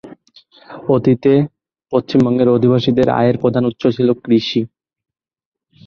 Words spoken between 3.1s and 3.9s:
আয়ের প্রধান উৎস